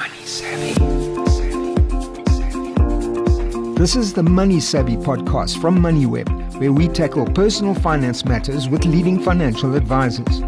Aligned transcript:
Money 0.00 0.24
Savvy. 0.24 0.72
This 3.74 3.96
is 3.96 4.14
the 4.14 4.22
Money 4.22 4.58
Savvy 4.58 4.96
podcast 4.96 5.60
from 5.60 5.78
MoneyWeb, 5.78 6.58
where 6.58 6.72
we 6.72 6.88
tackle 6.88 7.26
personal 7.26 7.74
finance 7.74 8.24
matters 8.24 8.66
with 8.66 8.86
leading 8.86 9.20
financial 9.20 9.74
advisors. 9.74 10.40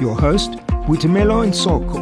Your 0.00 0.16
host, 0.16 0.50
Boitumelo 0.88 1.46
Nsoko. 1.46 2.00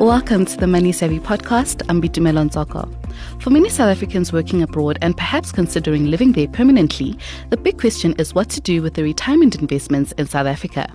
Welcome 0.00 0.46
to 0.46 0.56
the 0.56 0.66
Money 0.66 0.90
Savvy 0.90 1.20
podcast. 1.20 1.86
I'm 1.88 2.02
Boitumelo 2.02 2.50
Nsoko. 2.50 2.92
For 3.40 3.50
many 3.50 3.68
South 3.68 3.96
Africans 3.96 4.32
working 4.32 4.64
abroad 4.64 4.98
and 5.00 5.16
perhaps 5.16 5.52
considering 5.52 6.06
living 6.06 6.32
there 6.32 6.48
permanently, 6.48 7.16
the 7.50 7.56
big 7.56 7.78
question 7.78 8.16
is 8.18 8.34
what 8.34 8.48
to 8.50 8.60
do 8.60 8.82
with 8.82 8.94
the 8.94 9.04
retirement 9.04 9.54
investments 9.54 10.10
in 10.18 10.26
South 10.26 10.48
Africa. 10.48 10.92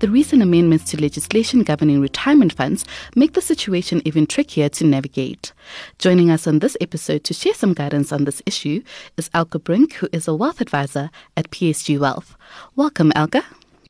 The 0.00 0.08
recent 0.08 0.40
amendments 0.40 0.84
to 0.90 1.00
legislation 1.00 1.62
governing 1.62 2.00
retirement 2.00 2.54
funds 2.54 2.86
make 3.14 3.34
the 3.34 3.42
situation 3.42 4.00
even 4.06 4.26
trickier 4.26 4.70
to 4.70 4.86
navigate. 4.86 5.52
Joining 5.98 6.30
us 6.30 6.46
on 6.46 6.60
this 6.60 6.74
episode 6.80 7.22
to 7.24 7.34
share 7.34 7.52
some 7.52 7.74
guidance 7.74 8.10
on 8.10 8.24
this 8.24 8.40
issue 8.46 8.82
is 9.18 9.28
Elke 9.34 9.62
Brink, 9.62 9.92
who 9.92 10.08
is 10.10 10.26
a 10.26 10.34
wealth 10.34 10.62
advisor 10.62 11.10
at 11.36 11.50
PSG 11.50 11.98
Wealth. 11.98 12.34
Welcome, 12.76 13.12
Elke. 13.14 13.44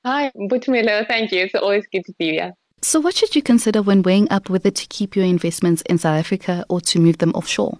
Hi, 0.04 0.32
Boitumelo. 0.34 1.06
Thank 1.06 1.30
you. 1.30 1.44
It's 1.44 1.54
always 1.54 1.86
good 1.92 2.04
to 2.06 2.12
be 2.18 2.32
here. 2.32 2.54
So, 2.82 2.98
what 2.98 3.14
should 3.14 3.36
you 3.36 3.42
consider 3.42 3.80
when 3.80 4.02
weighing 4.02 4.28
up 4.32 4.50
whether 4.50 4.72
to 4.72 4.86
keep 4.88 5.14
your 5.14 5.26
investments 5.26 5.82
in 5.82 5.98
South 5.98 6.18
Africa 6.18 6.64
or 6.68 6.80
to 6.80 6.98
move 6.98 7.18
them 7.18 7.30
offshore? 7.36 7.78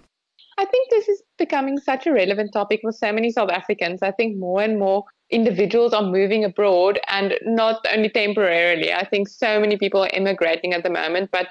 I 0.57 0.63
think 0.63 0.89
this 0.89 1.09
is 1.09 1.21
becoming 1.37 1.79
such 1.79 2.07
a 2.07 2.13
relevant 2.13 2.53
topic 2.53 2.79
for 2.81 2.93
so 2.93 3.11
many 3.11 3.29
South 3.29 3.49
Africans. 3.49 4.01
I 4.01 4.11
think 4.11 4.37
more 4.37 4.61
and 4.61 4.79
more 4.79 5.03
individuals 5.31 5.93
are 5.93 6.03
moving 6.03 6.43
abroad 6.43 6.99
and 7.07 7.35
not 7.43 7.85
only 7.91 8.09
temporarily. 8.09 8.93
I 8.93 9.05
think 9.05 9.29
so 9.29 9.59
many 9.59 9.77
people 9.77 10.03
are 10.03 10.09
immigrating 10.13 10.73
at 10.73 10.83
the 10.83 10.89
moment, 10.89 11.29
but 11.31 11.47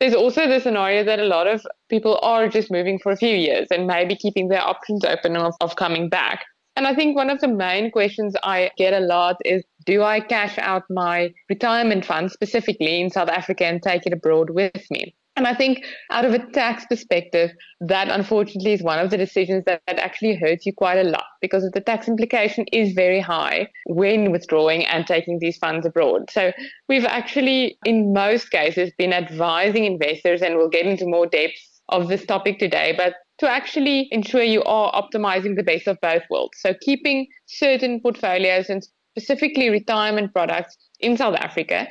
there's 0.00 0.14
also 0.14 0.46
the 0.46 0.60
scenario 0.60 1.02
that 1.04 1.18
a 1.18 1.24
lot 1.24 1.46
of 1.46 1.66
people 1.88 2.18
are 2.22 2.48
just 2.48 2.70
moving 2.70 2.98
for 2.98 3.10
a 3.10 3.16
few 3.16 3.34
years 3.34 3.66
and 3.70 3.86
maybe 3.86 4.14
keeping 4.14 4.48
their 4.48 4.62
options 4.62 5.04
open 5.04 5.36
of, 5.36 5.54
of 5.60 5.76
coming 5.76 6.08
back. 6.08 6.44
And 6.76 6.86
I 6.86 6.94
think 6.94 7.16
one 7.16 7.28
of 7.28 7.40
the 7.40 7.48
main 7.48 7.90
questions 7.90 8.36
I 8.44 8.70
get 8.76 8.92
a 8.92 9.00
lot 9.00 9.36
is 9.44 9.64
do 9.84 10.04
I 10.04 10.20
cash 10.20 10.56
out 10.58 10.84
my 10.88 11.34
retirement 11.48 12.04
fund 12.04 12.30
specifically 12.30 13.00
in 13.00 13.10
South 13.10 13.28
Africa 13.28 13.64
and 13.64 13.82
take 13.82 14.06
it 14.06 14.12
abroad 14.12 14.50
with 14.50 14.88
me? 14.88 15.16
And 15.38 15.46
I 15.46 15.54
think 15.54 15.84
out 16.10 16.24
of 16.24 16.34
a 16.34 16.44
tax 16.50 16.84
perspective, 16.86 17.52
that 17.78 18.08
unfortunately 18.08 18.72
is 18.72 18.82
one 18.82 18.98
of 18.98 19.10
the 19.10 19.16
decisions 19.16 19.62
that, 19.66 19.80
that 19.86 19.96
actually 19.96 20.34
hurts 20.34 20.66
you 20.66 20.72
quite 20.72 20.98
a 20.98 21.04
lot 21.04 21.26
because 21.40 21.62
the 21.72 21.80
tax 21.80 22.08
implication 22.08 22.64
is 22.72 22.92
very 22.92 23.20
high 23.20 23.68
when 23.86 24.32
withdrawing 24.32 24.84
and 24.86 25.06
taking 25.06 25.38
these 25.38 25.56
funds 25.56 25.86
abroad. 25.86 26.28
So 26.28 26.50
we've 26.88 27.04
actually, 27.04 27.78
in 27.84 28.12
most 28.12 28.50
cases, 28.50 28.90
been 28.98 29.12
advising 29.12 29.84
investors, 29.84 30.42
and 30.42 30.56
we'll 30.56 30.70
get 30.70 30.86
into 30.86 31.06
more 31.06 31.28
depth 31.28 31.54
of 31.88 32.08
this 32.08 32.26
topic 32.26 32.58
today, 32.58 32.94
but 32.96 33.14
to 33.38 33.48
actually 33.48 34.08
ensure 34.10 34.42
you 34.42 34.64
are 34.64 34.92
optimizing 34.92 35.54
the 35.54 35.62
best 35.62 35.86
of 35.86 36.00
both 36.02 36.22
worlds. 36.30 36.58
So 36.58 36.74
keeping 36.80 37.28
certain 37.46 38.00
portfolios 38.00 38.68
and 38.70 38.84
specifically 39.16 39.68
retirement 39.68 40.32
products 40.32 40.76
in 40.98 41.16
South 41.16 41.36
Africa 41.36 41.86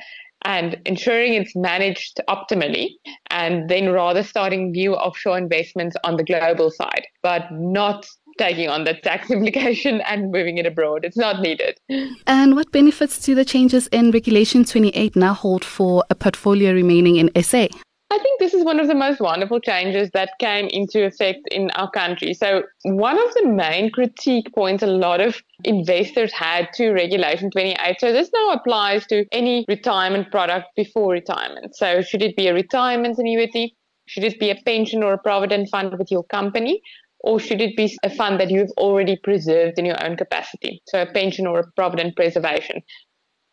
and 0.47 0.79
ensuring 0.85 1.33
it's 1.33 1.55
managed 1.55 2.21
optimally, 2.29 2.91
and 3.29 3.69
then 3.69 3.89
rather 3.89 4.23
starting 4.23 4.71
new 4.71 4.93
offshore 4.93 5.37
investments 5.37 5.97
on 6.05 6.15
the 6.15 6.23
global 6.23 6.71
side, 6.71 7.05
but 7.21 7.51
not 7.51 8.07
taking 8.37 8.69
on 8.69 8.85
the 8.85 8.93
tax 8.93 9.29
implication 9.37 9.99
and 10.01 10.31
moving 10.31 10.57
it 10.57 10.65
abroad. 10.65 11.03
It's 11.03 11.17
not 11.17 11.41
needed. 11.41 11.77
And 12.25 12.55
what 12.55 12.71
benefits 12.71 13.19
do 13.19 13.35
the 13.35 13.43
changes 13.43 13.87
in 13.87 14.11
Regulation 14.11 14.63
28 14.63 15.17
now 15.17 15.33
hold 15.33 15.65
for 15.65 16.05
a 16.09 16.15
portfolio 16.15 16.71
remaining 16.71 17.17
in 17.17 17.29
SA? 17.43 17.67
I 18.09 18.19
think 18.19 18.39
this 18.39 18.53
is 18.53 18.63
one 18.63 18.79
of 18.79 18.87
the 18.87 18.95
most 18.95 19.19
wonderful 19.19 19.59
changes 19.59 20.09
that 20.11 20.39
came 20.39 20.67
into 20.67 21.05
effect 21.05 21.41
in 21.51 21.69
our 21.71 21.91
country. 21.91 22.33
So, 22.33 22.63
one 22.83 23.17
of 23.21 23.33
the 23.33 23.47
main 23.47 23.91
critique 23.91 24.47
points 24.55 24.81
a 24.81 24.87
lot 24.87 25.19
of 25.19 25.43
investors 25.65 26.31
had 26.31 26.69
to 26.75 26.91
Regulation 26.91 27.51
28. 27.51 27.99
So, 27.99 28.13
this 28.13 28.31
now 28.33 28.51
applies 28.51 29.05
to 29.07 29.25
any 29.33 29.65
retirement 29.67 30.31
product 30.31 30.67
before 30.77 31.11
retirement. 31.11 31.75
So, 31.75 32.01
should 32.01 32.21
it 32.21 32.37
be 32.37 32.47
a 32.47 32.53
retirement 32.53 33.17
annuity? 33.17 33.75
Should 34.05 34.23
it 34.23 34.39
be 34.39 34.51
a 34.51 34.61
pension 34.65 35.03
or 35.03 35.11
a 35.11 35.17
provident 35.17 35.67
fund 35.69 35.97
with 35.97 36.09
your 36.09 36.23
company? 36.23 36.81
Or 37.19 37.41
should 37.41 37.59
it 37.59 37.75
be 37.75 37.93
a 38.03 38.09
fund 38.09 38.39
that 38.39 38.49
you've 38.49 38.71
already 38.77 39.17
preserved 39.17 39.77
in 39.77 39.85
your 39.85 40.01
own 40.01 40.15
capacity? 40.15 40.81
So, 40.87 41.01
a 41.01 41.11
pension 41.11 41.45
or 41.45 41.59
a 41.59 41.71
provident 41.75 42.15
preservation. 42.15 42.83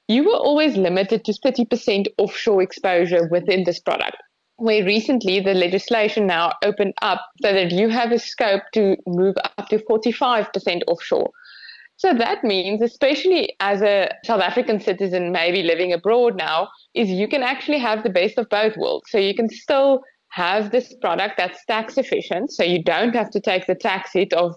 You 0.07 0.25
were 0.25 0.37
always 0.37 0.77
limited 0.77 1.25
to 1.25 1.33
30% 1.33 2.07
offshore 2.19 2.63
exposure 2.63 3.27
within 3.31 3.65
this 3.65 3.81
product 3.81 4.17
where 4.57 4.85
recently 4.85 5.41
the 5.41 5.55
legislation 5.55 6.27
now 6.27 6.53
opened 6.63 6.95
up 7.03 7.21
so 7.43 7.53
that 7.53 7.73
you 7.73 7.89
have 7.89 8.13
a 8.13 8.19
scope 8.19 8.63
to 8.73 8.97
move 9.07 9.35
up 9.59 9.69
to 9.69 9.79
45% 9.79 10.83
offshore. 10.87 11.31
So 11.97 12.13
that 12.13 12.43
means, 12.43 12.83
especially 12.83 13.55
as 13.61 13.81
a 13.81 14.11
South 14.25 14.41
African 14.41 14.81
citizen, 14.81 15.33
maybe 15.33 15.63
living 15.63 15.93
abroad 15.93 16.37
now, 16.37 16.69
is 16.95 17.09
you 17.09 17.29
can 17.29 17.43
actually 17.43 17.79
have 17.79 18.03
the 18.03 18.11
best 18.11 18.37
of 18.37 18.49
both 18.49 18.77
worlds. 18.77 19.11
So 19.11 19.19
you 19.19 19.35
can 19.35 19.49
still 19.49 20.03
have 20.31 20.73
this 20.73 20.93
product 21.01 21.35
that's 21.37 21.65
tax 21.67 21.97
efficient. 21.97 22.53
So 22.53 22.65
you 22.65 22.83
don't 22.83 23.15
have 23.15 23.31
to 23.31 23.41
take 23.41 23.67
the 23.67 23.77
tax 23.77 24.13
hit 24.13 24.33
of 24.33 24.57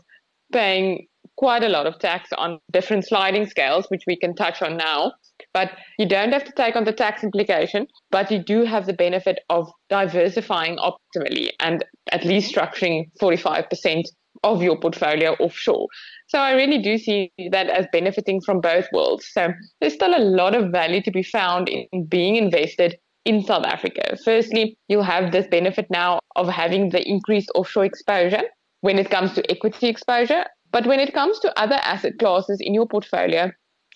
paying 0.51 1.07
quite 1.37 1.63
a 1.63 1.69
lot 1.69 1.85
of 1.85 1.99
tax 1.99 2.29
on 2.37 2.59
different 2.71 3.05
sliding 3.05 3.45
scales, 3.45 3.85
which 3.89 4.03
we 4.07 4.15
can 4.15 4.35
touch 4.35 4.61
on 4.63 4.75
now. 4.75 5.13
But 5.53 5.71
you 5.97 6.07
don't 6.07 6.33
have 6.33 6.43
to 6.43 6.51
take 6.51 6.75
on 6.75 6.83
the 6.83 6.91
tax 6.91 7.23
implication, 7.23 7.87
but 8.11 8.31
you 8.31 8.43
do 8.43 8.63
have 8.63 8.85
the 8.85 8.93
benefit 8.93 9.39
of 9.49 9.69
diversifying 9.89 10.77
optimally 10.77 11.49
and 11.59 11.83
at 12.11 12.25
least 12.25 12.53
structuring 12.53 13.09
45% 13.19 14.03
of 14.43 14.61
your 14.61 14.79
portfolio 14.79 15.33
offshore. 15.39 15.87
So 16.27 16.39
I 16.39 16.51
really 16.51 16.81
do 16.81 16.97
see 16.97 17.31
that 17.51 17.69
as 17.69 17.87
benefiting 17.91 18.41
from 18.41 18.61
both 18.61 18.87
worlds. 18.91 19.27
So 19.31 19.53
there's 19.79 19.93
still 19.93 20.15
a 20.15 20.21
lot 20.21 20.55
of 20.55 20.71
value 20.71 21.01
to 21.03 21.11
be 21.11 21.23
found 21.23 21.69
in 21.69 22.05
being 22.05 22.35
invested 22.35 22.97
in 23.25 23.43
South 23.43 23.65
Africa. 23.65 24.17
Firstly, 24.23 24.77
you'll 24.87 25.03
have 25.03 25.31
this 25.31 25.47
benefit 25.47 25.87
now 25.89 26.19
of 26.35 26.47
having 26.47 26.89
the 26.89 27.07
increased 27.07 27.49
offshore 27.55 27.85
exposure 27.85 28.43
when 28.81 28.99
it 28.99 29.09
comes 29.09 29.33
to 29.33 29.51
equity 29.51 29.87
exposure. 29.87 30.45
But 30.71 30.85
when 30.85 30.99
it 30.99 31.13
comes 31.13 31.39
to 31.39 31.59
other 31.59 31.79
asset 31.83 32.19
classes 32.19 32.59
in 32.61 32.73
your 32.73 32.87
portfolio, 32.87 33.51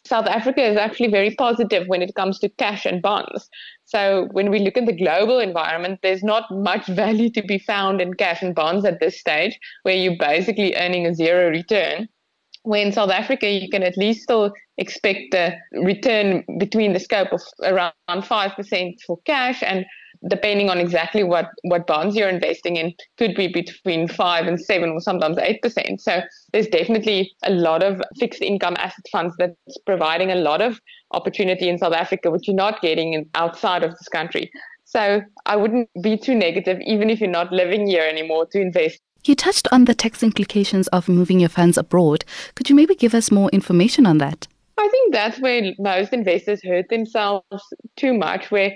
South 0.06 0.28
Africa 0.28 0.64
is 0.64 0.78
actually 0.78 1.10
very 1.10 1.36
positive 1.36 1.88
when 1.88 2.02
it 2.02 2.16
comes 2.16 2.40
to 2.40 2.50
cash 2.50 2.86
and 2.86 3.02
bonds. 3.02 3.50
So 3.86 4.28
when 4.32 4.50
we 4.50 4.60
look 4.60 4.78
at 4.78 4.86
the 4.86 4.96
global 4.96 5.40
environment, 5.40 6.00
there's 6.02 6.24
not 6.24 6.46
much 6.52 6.88
value 7.04 7.30
to 7.32 7.42
be 7.44 7.60
found 7.60 8.02
in 8.02 8.14
cash 8.16 8.42
and 8.42 8.56
bonds 8.56 8.86
at 8.86 9.00
this 9.00 9.20
stage, 9.20 9.58
where 9.84 9.96
you're 9.96 10.18
basically 10.18 10.76
earning 10.76 11.06
a 11.06 11.14
zero 11.14 11.50
return. 11.50 12.08
Where 12.64 12.86
in 12.86 12.92
South 12.92 13.10
Africa, 13.10 13.50
you 13.50 13.70
can 13.70 13.84
at 13.84 13.98
least 13.98 14.22
still 14.24 14.54
expect 14.78 15.34
a 15.34 15.58
return 15.84 16.44
between 16.60 16.94
the 16.94 17.00
scope 17.00 17.32
of 17.32 17.42
around 17.64 17.94
5% 18.10 19.02
for 19.06 19.20
cash 19.26 19.64
and 19.64 19.86
depending 20.28 20.70
on 20.70 20.78
exactly 20.78 21.24
what, 21.24 21.48
what 21.64 21.88
bonds 21.88 22.16
you're 22.16 22.30
investing 22.30 22.76
in, 22.76 22.94
could 23.18 23.36
be 23.36 23.48
between 23.48 24.08
five 24.08 24.48
and 24.48 24.60
seven 24.60 24.90
or 24.92 25.02
sometimes 25.02 25.38
eight 25.40 25.62
percent. 25.62 26.02
So 26.02 26.22
there's 26.54 26.68
definitely 26.68 27.32
a 27.44 27.52
lot 27.52 27.84
of 27.84 28.02
fixed 28.20 28.42
income 28.42 28.76
asset 28.78 29.06
funds 29.12 29.36
that's 29.38 29.56
providing 29.86 30.32
a 30.32 30.36
lot 30.36 30.62
of 30.62 30.80
opportunity 31.12 31.70
in 31.70 31.78
South 31.78 31.94
Africa, 31.94 32.32
which 32.32 32.48
you're 32.48 32.56
not 32.56 32.82
getting 32.82 33.30
outside 33.36 33.84
of 33.84 33.92
this 33.92 34.08
country. 34.08 34.52
So 34.86 35.22
I 35.46 35.56
wouldn't 35.56 35.90
be 36.02 36.18
too 36.18 36.36
negative, 36.36 36.80
even 36.86 37.10
if 37.10 37.22
you're 37.22 37.30
not 37.30 37.52
living 37.52 37.88
here 37.88 38.04
anymore, 38.04 38.46
to 38.52 38.60
invest. 38.60 39.00
You 39.24 39.36
touched 39.36 39.68
on 39.72 39.86
the 39.86 39.94
tax 39.94 40.24
implications 40.24 40.88
of 40.90 41.08
moving 41.08 41.40
your 41.40 41.50
funds 41.50 41.78
abroad. 41.78 42.26
Could 42.56 42.70
you 42.70 42.76
maybe 42.76 42.96
give 42.96 43.14
us 43.14 43.32
more 43.32 43.50
information 43.52 44.06
on 44.06 44.18
that? 44.18 44.48
I 44.78 44.88
think 44.90 45.14
that's 45.14 45.40
where 45.40 45.74
most 45.78 46.12
investors 46.12 46.62
hurt 46.64 46.90
themselves 46.90 47.46
too 47.96 48.14
much, 48.14 48.50
where 48.50 48.74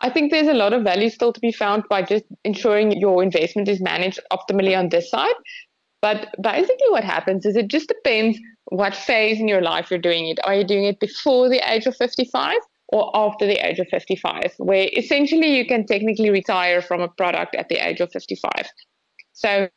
I 0.00 0.10
think 0.10 0.30
there's 0.30 0.48
a 0.48 0.54
lot 0.54 0.72
of 0.72 0.82
value 0.82 1.08
still 1.08 1.32
to 1.32 1.40
be 1.40 1.52
found 1.52 1.84
by 1.88 2.02
just 2.02 2.24
ensuring 2.44 2.92
your 2.98 3.22
investment 3.22 3.68
is 3.68 3.80
managed 3.80 4.20
optimally 4.32 4.76
on 4.78 4.88
this 4.88 5.10
side. 5.10 5.34
But 6.02 6.34
basically, 6.42 6.90
what 6.90 7.04
happens 7.04 7.46
is 7.46 7.56
it 7.56 7.68
just 7.68 7.88
depends 7.88 8.38
what 8.66 8.94
phase 8.94 9.40
in 9.40 9.48
your 9.48 9.62
life 9.62 9.90
you're 9.90 9.98
doing 9.98 10.28
it. 10.28 10.38
Are 10.44 10.54
you 10.54 10.64
doing 10.64 10.84
it 10.84 11.00
before 11.00 11.48
the 11.48 11.62
age 11.70 11.86
of 11.86 11.96
55 11.96 12.56
or 12.88 13.10
after 13.14 13.46
the 13.46 13.66
age 13.66 13.78
of 13.78 13.88
55, 13.88 14.52
where 14.58 14.90
essentially 14.96 15.56
you 15.56 15.66
can 15.66 15.86
technically 15.86 16.28
retire 16.30 16.82
from 16.82 17.00
a 17.00 17.08
product 17.08 17.54
at 17.54 17.68
the 17.68 17.76
age 17.76 18.00
of 18.00 18.12
55? 18.12 18.50
So 19.32 19.68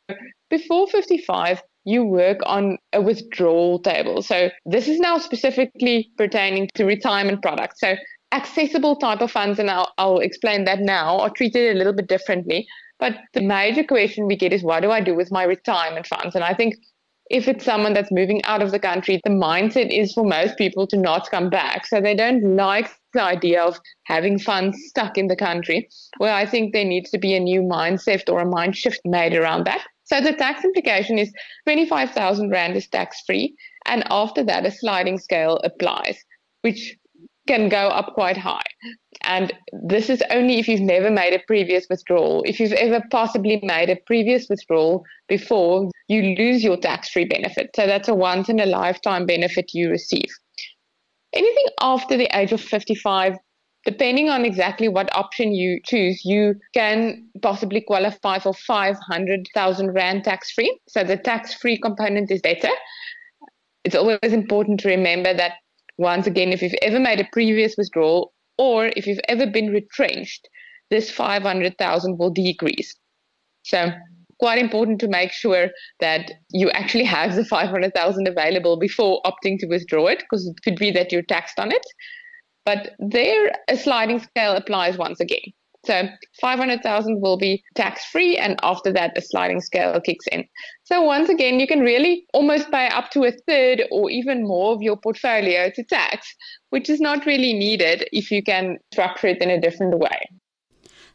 before 0.50 0.86
55, 0.88 1.62
you 1.84 2.04
work 2.04 2.40
on 2.44 2.76
a 2.92 3.00
withdrawal 3.00 3.78
table. 3.78 4.20
So 4.20 4.50
this 4.66 4.88
is 4.88 5.00
now 5.00 5.16
specifically 5.16 6.10
pertaining 6.18 6.68
to 6.74 6.84
retirement 6.84 7.40
products. 7.40 7.80
So 7.80 7.96
accessible 8.32 8.96
type 8.96 9.20
of 9.20 9.30
funds, 9.30 9.58
and 9.58 9.70
I'll, 9.70 9.92
I'll 9.98 10.18
explain 10.18 10.64
that 10.64 10.80
now, 10.80 11.18
are 11.20 11.30
treated 11.30 11.74
a 11.74 11.78
little 11.78 11.92
bit 11.92 12.08
differently. 12.08 12.66
But 12.98 13.14
the 13.32 13.40
major 13.40 13.84
question 13.84 14.26
we 14.26 14.36
get 14.36 14.52
is 14.52 14.62
what 14.62 14.80
do 14.80 14.90
I 14.90 15.00
do 15.00 15.14
with 15.14 15.30
my 15.30 15.44
retirement 15.44 16.06
funds? 16.06 16.34
And 16.34 16.44
I 16.44 16.54
think 16.54 16.74
if 17.30 17.46
it's 17.46 17.64
someone 17.64 17.92
that's 17.92 18.10
moving 18.10 18.42
out 18.44 18.62
of 18.62 18.70
the 18.70 18.78
country, 18.78 19.20
the 19.22 19.30
mindset 19.30 19.96
is 19.96 20.12
for 20.12 20.24
most 20.24 20.56
people 20.56 20.86
to 20.88 20.96
not 20.96 21.30
come 21.30 21.50
back. 21.50 21.86
So 21.86 22.00
they 22.00 22.14
don't 22.14 22.56
like 22.56 22.90
the 23.12 23.22
idea 23.22 23.62
of 23.62 23.78
having 24.04 24.38
funds 24.38 24.78
stuck 24.88 25.18
in 25.18 25.28
the 25.28 25.36
country. 25.36 25.88
Well, 26.18 26.34
I 26.34 26.46
think 26.46 26.72
there 26.72 26.84
needs 26.84 27.10
to 27.10 27.18
be 27.18 27.34
a 27.34 27.40
new 27.40 27.62
mindset 27.62 28.30
or 28.32 28.40
a 28.40 28.46
mind 28.46 28.76
shift 28.76 29.00
made 29.04 29.34
around 29.34 29.64
that. 29.66 29.84
So 30.04 30.22
the 30.22 30.32
tax 30.32 30.64
implication 30.64 31.18
is 31.18 31.30
25,000 31.66 32.50
Rand 32.50 32.76
is 32.76 32.88
tax 32.88 33.22
free. 33.26 33.54
And 33.84 34.04
after 34.10 34.42
that, 34.44 34.64
a 34.64 34.70
sliding 34.70 35.18
scale 35.18 35.60
applies, 35.64 36.18
which 36.62 36.96
can 37.48 37.68
go 37.68 37.88
up 37.88 38.14
quite 38.14 38.36
high. 38.36 38.62
And 39.24 39.52
this 39.72 40.08
is 40.08 40.22
only 40.30 40.60
if 40.60 40.68
you've 40.68 40.80
never 40.80 41.10
made 41.10 41.34
a 41.34 41.42
previous 41.46 41.86
withdrawal. 41.90 42.44
If 42.46 42.60
you've 42.60 42.72
ever 42.72 43.02
possibly 43.10 43.58
made 43.62 43.90
a 43.90 43.96
previous 44.06 44.48
withdrawal 44.48 45.04
before, 45.28 45.90
you 46.06 46.36
lose 46.36 46.62
your 46.62 46.76
tax 46.76 47.08
free 47.08 47.24
benefit. 47.24 47.70
So 47.74 47.86
that's 47.86 48.08
a 48.08 48.14
once 48.14 48.48
in 48.48 48.60
a 48.60 48.66
lifetime 48.66 49.26
benefit 49.26 49.70
you 49.74 49.90
receive. 49.90 50.30
Anything 51.32 51.66
after 51.80 52.16
the 52.16 52.28
age 52.38 52.52
of 52.52 52.60
55, 52.60 53.34
depending 53.84 54.28
on 54.28 54.44
exactly 54.44 54.88
what 54.88 55.14
option 55.14 55.52
you 55.52 55.80
choose, 55.84 56.24
you 56.24 56.54
can 56.74 57.28
possibly 57.42 57.80
qualify 57.80 58.38
for 58.38 58.54
500,000 58.54 59.92
Rand 59.92 60.24
tax 60.24 60.52
free. 60.52 60.78
So 60.88 61.02
the 61.02 61.16
tax 61.16 61.54
free 61.54 61.78
component 61.78 62.30
is 62.30 62.40
better. 62.40 62.70
It's 63.84 63.94
always 63.94 64.32
important 64.32 64.80
to 64.80 64.88
remember 64.88 65.34
that 65.34 65.52
once 65.98 66.26
again, 66.26 66.52
if 66.52 66.62
you've 66.62 66.72
ever 66.80 66.98
made 66.98 67.20
a 67.20 67.28
previous 67.32 67.76
withdrawal 67.76 68.32
or 68.56 68.86
if 68.96 69.06
you've 69.06 69.20
ever 69.28 69.46
been 69.46 69.70
retrenched, 69.70 70.48
this 70.90 71.10
500,000 71.10 72.18
will 72.18 72.30
decrease. 72.30 72.94
So 73.64 73.90
quite 74.38 74.58
important 74.58 75.00
to 75.00 75.08
make 75.08 75.32
sure 75.32 75.68
that 76.00 76.30
you 76.50 76.70
actually 76.70 77.04
have 77.04 77.34
the 77.34 77.44
500,000 77.44 78.28
available 78.28 78.78
before 78.78 79.20
opting 79.26 79.58
to 79.58 79.66
withdraw 79.66 80.06
it 80.06 80.20
because 80.20 80.46
it 80.46 80.62
could 80.62 80.76
be 80.76 80.90
that 80.92 81.12
you're 81.12 81.22
taxed 81.22 81.58
on 81.58 81.72
it. 81.72 81.84
But 82.64 82.92
there, 82.98 83.52
a 83.68 83.76
sliding 83.76 84.20
scale 84.20 84.52
applies 84.52 84.96
once 84.96 85.20
again. 85.20 85.52
So 85.86 86.08
500,000 86.40 87.20
will 87.20 87.38
be 87.38 87.62
tax 87.74 88.04
free, 88.06 88.36
and 88.36 88.58
after 88.62 88.92
that, 88.92 89.16
a 89.16 89.22
sliding 89.22 89.60
scale 89.60 90.00
kicks 90.00 90.26
in. 90.32 90.44
So 90.84 91.02
once 91.02 91.28
again, 91.28 91.60
you 91.60 91.66
can 91.66 91.80
really 91.80 92.26
almost 92.34 92.70
pay 92.70 92.88
up 92.88 93.10
to 93.12 93.24
a 93.24 93.32
third 93.46 93.84
or 93.90 94.10
even 94.10 94.46
more 94.46 94.74
of 94.74 94.82
your 94.82 94.96
portfolio 94.96 95.70
to 95.70 95.84
tax, 95.84 96.34
which 96.70 96.90
is 96.90 97.00
not 97.00 97.26
really 97.26 97.52
needed 97.54 98.08
if 98.12 98.30
you 98.30 98.42
can 98.42 98.78
structure 98.92 99.28
it 99.28 99.40
in 99.40 99.50
a 99.50 99.60
different 99.60 99.98
way. 99.98 100.28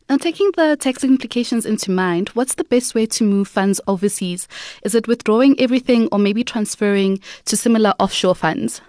Now, 0.09 0.17
taking 0.17 0.51
the 0.57 0.75
tax 0.77 1.03
implications 1.03 1.65
into 1.65 1.89
mind, 1.89 2.29
what's 2.29 2.55
the 2.55 2.65
best 2.65 2.93
way 2.93 3.05
to 3.05 3.23
move 3.23 3.47
funds 3.47 3.79
overseas? 3.87 4.47
Is 4.83 4.95
it 4.95 5.07
withdrawing 5.07 5.59
everything 5.59 6.09
or 6.11 6.19
maybe 6.19 6.43
transferring 6.43 7.19
to 7.45 7.55
similar 7.55 7.93
offshore 7.99 8.35
funds? 8.35 8.81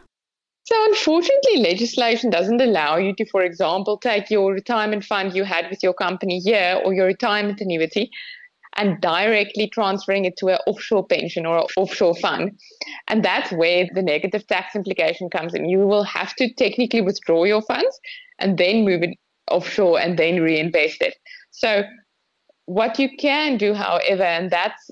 So, 0.64 0.74
unfortunately, 0.86 1.58
legislation 1.58 2.30
doesn't 2.30 2.60
allow 2.60 2.96
you 2.96 3.14
to, 3.16 3.26
for 3.26 3.42
example, 3.42 3.98
take 3.98 4.30
your 4.30 4.52
retirement 4.52 5.04
fund 5.04 5.34
you 5.34 5.44
had 5.44 5.68
with 5.68 5.82
your 5.82 5.92
company 5.92 6.38
here 6.38 6.80
or 6.82 6.94
your 6.94 7.06
retirement 7.06 7.60
annuity 7.60 8.10
and 8.76 9.00
directly 9.00 9.68
transferring 9.68 10.24
it 10.24 10.36
to 10.38 10.48
an 10.48 10.58
offshore 10.66 11.06
pension 11.06 11.44
or 11.44 11.66
offshore 11.76 12.16
fund. 12.16 12.58
And 13.08 13.22
that's 13.22 13.52
where 13.52 13.86
the 13.92 14.02
negative 14.02 14.46
tax 14.46 14.74
implication 14.74 15.28
comes 15.28 15.54
in. 15.54 15.68
You 15.68 15.80
will 15.80 16.04
have 16.04 16.34
to 16.36 16.52
technically 16.54 17.02
withdraw 17.02 17.44
your 17.44 17.62
funds 17.62 18.00
and 18.38 18.56
then 18.56 18.86
move 18.86 19.02
it 19.02 19.18
offshore 19.50 20.00
and 20.00 20.18
then 20.18 20.40
reinvest 20.40 21.02
it. 21.02 21.14
So, 21.50 21.84
what 22.66 22.98
you 22.98 23.10
can 23.18 23.58
do, 23.58 23.74
however, 23.74 24.22
and 24.22 24.50
that's 24.50 24.90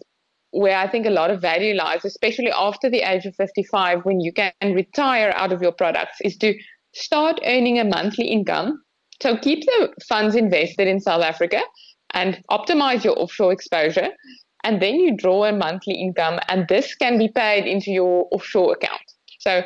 where 0.53 0.77
I 0.77 0.89
think 0.89 1.07
a 1.07 1.11
lot 1.11 1.31
of 1.31 1.41
value 1.41 1.75
lies, 1.75 2.05
especially 2.05 2.53
after 2.53 2.89
the 2.89 3.01
age 3.01 3.27
of 3.27 3.35
55, 3.37 4.05
when 4.05 4.21
you 4.21 4.33
can 4.33 4.53
retire 4.63 5.33
out 5.35 5.53
of 5.53 5.61
your 5.61 5.73
products, 5.73 6.19
is 6.23 6.37
to 6.39 6.55
start 6.95 7.41
earning 7.45 7.79
a 7.79 7.85
monthly 7.85 8.27
income. 8.27 8.83
So 9.21 9.37
keep 9.37 9.65
the 9.65 9.93
funds 10.09 10.37
invested 10.37 10.89
in 10.89 11.01
South 11.01 11.23
Africa 11.23 11.61
and 12.13 12.43
optimize 12.51 13.03
your 13.05 13.19
offshore 13.19 13.53
exposure. 13.53 14.11
And 14.65 14.81
then 14.81 14.97
you 14.97 15.17
draw 15.17 15.47
a 15.47 15.53
monthly 15.53 15.95
income, 15.95 16.39
and 16.49 16.69
this 16.69 16.95
can 16.95 17.19
be 17.19 17.29
paid 17.29 17.67
into 17.67 17.91
your 17.91 18.29
offshore 18.31 18.75
account. 18.75 19.03
So 19.41 19.63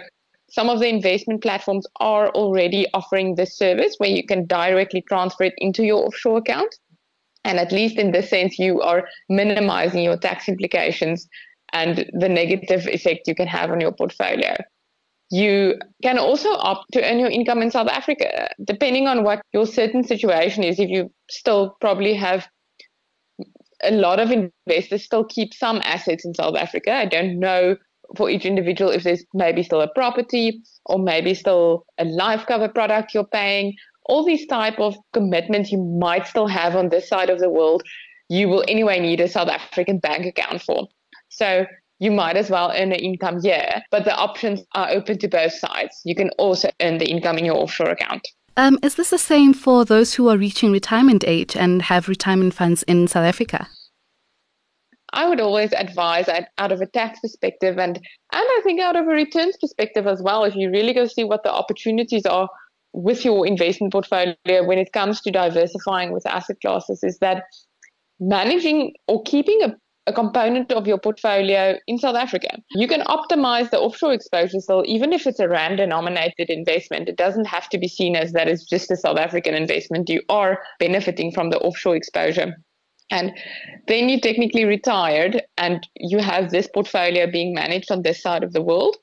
some 0.48 0.70
of 0.70 0.78
the 0.78 0.88
investment 0.88 1.42
platforms 1.42 1.86
are 2.00 2.30
already 2.30 2.86
offering 2.94 3.34
this 3.34 3.58
service 3.58 3.96
where 3.98 4.08
you 4.08 4.24
can 4.24 4.46
directly 4.46 5.02
transfer 5.02 5.44
it 5.44 5.54
into 5.58 5.82
your 5.82 6.06
offshore 6.06 6.38
account. 6.38 6.74
And 7.46 7.60
at 7.60 7.70
least 7.70 7.96
in 7.96 8.10
this 8.10 8.28
sense, 8.28 8.58
you 8.58 8.80
are 8.82 9.08
minimizing 9.28 10.02
your 10.02 10.16
tax 10.16 10.48
implications 10.48 11.28
and 11.72 12.10
the 12.12 12.28
negative 12.28 12.88
effect 12.88 13.28
you 13.28 13.36
can 13.36 13.46
have 13.46 13.70
on 13.70 13.80
your 13.80 13.92
portfolio. 13.92 14.56
You 15.30 15.76
can 16.02 16.18
also 16.18 16.50
opt 16.54 16.92
to 16.92 17.08
earn 17.08 17.20
your 17.20 17.30
income 17.30 17.62
in 17.62 17.70
South 17.70 17.88
Africa, 17.88 18.48
depending 18.64 19.06
on 19.06 19.22
what 19.22 19.42
your 19.52 19.64
certain 19.64 20.02
situation 20.02 20.64
is. 20.64 20.80
If 20.80 20.88
you 20.88 21.12
still 21.30 21.76
probably 21.80 22.14
have 22.14 22.48
a 23.84 23.92
lot 23.92 24.18
of 24.18 24.32
investors 24.32 25.04
still 25.04 25.24
keep 25.24 25.54
some 25.54 25.80
assets 25.84 26.24
in 26.24 26.34
South 26.34 26.56
Africa. 26.56 26.92
I 26.92 27.06
don't 27.06 27.38
know 27.38 27.76
for 28.16 28.28
each 28.28 28.44
individual 28.44 28.90
if 28.90 29.04
there's 29.04 29.24
maybe 29.34 29.62
still 29.62 29.80
a 29.80 29.92
property 29.94 30.62
or 30.86 30.98
maybe 30.98 31.34
still 31.34 31.84
a 31.98 32.04
life 32.04 32.44
cover 32.46 32.68
product 32.68 33.14
you're 33.14 33.26
paying 33.26 33.74
all 34.06 34.24
these 34.24 34.46
type 34.46 34.78
of 34.78 34.96
commitments 35.12 35.70
you 35.70 35.78
might 36.00 36.26
still 36.26 36.46
have 36.46 36.74
on 36.74 36.88
this 36.88 37.08
side 37.08 37.30
of 37.30 37.38
the 37.38 37.50
world, 37.50 37.82
you 38.28 38.48
will 38.48 38.64
anyway 38.66 38.98
need 38.98 39.20
a 39.20 39.28
South 39.28 39.48
African 39.48 39.98
bank 39.98 40.26
account 40.26 40.62
for. 40.62 40.88
So 41.28 41.66
you 41.98 42.10
might 42.10 42.36
as 42.36 42.50
well 42.50 42.72
earn 42.74 42.92
an 42.92 43.00
income 43.00 43.40
here, 43.42 43.82
but 43.90 44.04
the 44.04 44.14
options 44.14 44.62
are 44.74 44.90
open 44.90 45.18
to 45.18 45.28
both 45.28 45.52
sides. 45.52 46.00
You 46.04 46.14
can 46.14 46.30
also 46.38 46.70
earn 46.80 46.98
the 46.98 47.10
income 47.10 47.38
in 47.38 47.44
your 47.44 47.56
offshore 47.56 47.90
account. 47.90 48.26
Um, 48.56 48.78
is 48.82 48.94
this 48.94 49.10
the 49.10 49.18
same 49.18 49.52
for 49.52 49.84
those 49.84 50.14
who 50.14 50.28
are 50.28 50.38
reaching 50.38 50.72
retirement 50.72 51.24
age 51.26 51.56
and 51.56 51.82
have 51.82 52.08
retirement 52.08 52.54
funds 52.54 52.82
in 52.84 53.06
South 53.06 53.24
Africa? 53.24 53.68
I 55.12 55.28
would 55.28 55.40
always 55.40 55.72
advise 55.72 56.28
out 56.58 56.72
of 56.72 56.80
a 56.80 56.86
tax 56.86 57.20
perspective 57.20 57.78
and 57.78 57.96
and 57.96 58.04
I 58.32 58.60
think 58.64 58.80
out 58.80 58.96
of 58.96 59.06
a 59.06 59.10
returns 59.10 59.56
perspective 59.58 60.06
as 60.06 60.20
well. 60.20 60.44
If 60.44 60.56
you 60.56 60.70
really 60.70 60.92
go 60.92 61.06
see 61.06 61.24
what 61.24 61.42
the 61.42 61.52
opportunities 61.52 62.26
are 62.26 62.48
with 62.92 63.24
your 63.24 63.46
investment 63.46 63.92
portfolio 63.92 64.34
when 64.64 64.78
it 64.78 64.92
comes 64.92 65.20
to 65.20 65.30
diversifying 65.30 66.12
with 66.12 66.26
asset 66.26 66.56
classes 66.60 67.02
is 67.02 67.18
that 67.18 67.44
managing 68.18 68.94
or 69.06 69.22
keeping 69.24 69.60
a, 69.62 69.74
a 70.06 70.12
component 70.12 70.72
of 70.72 70.86
your 70.86 70.98
portfolio 70.98 71.76
in 71.86 71.98
South 71.98 72.16
Africa. 72.16 72.48
You 72.70 72.88
can 72.88 73.02
optimize 73.02 73.70
the 73.70 73.78
offshore 73.78 74.12
exposure 74.12 74.60
so 74.60 74.82
even 74.86 75.12
if 75.12 75.26
it's 75.26 75.40
a 75.40 75.48
rand 75.48 75.76
denominated 75.76 76.48
investment, 76.48 77.08
it 77.08 77.16
doesn't 77.16 77.46
have 77.46 77.68
to 77.70 77.78
be 77.78 77.88
seen 77.88 78.16
as 78.16 78.32
that 78.32 78.48
it's 78.48 78.64
just 78.64 78.90
a 78.90 78.96
South 78.96 79.18
African 79.18 79.54
investment. 79.54 80.08
You 80.08 80.22
are 80.28 80.60
benefiting 80.78 81.32
from 81.32 81.50
the 81.50 81.58
offshore 81.58 81.96
exposure. 81.96 82.54
And 83.10 83.32
then 83.86 84.08
you 84.08 84.20
technically 84.20 84.64
retired 84.64 85.42
and 85.58 85.86
you 85.96 86.18
have 86.18 86.50
this 86.50 86.68
portfolio 86.72 87.30
being 87.30 87.54
managed 87.54 87.90
on 87.90 88.02
this 88.02 88.20
side 88.20 88.42
of 88.42 88.52
the 88.52 88.62
world 88.62 88.96